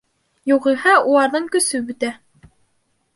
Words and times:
Юғиһә, 0.51 0.93
уларҙың 1.11 1.45
көсө 1.57 1.83
бөтә. 1.91 2.09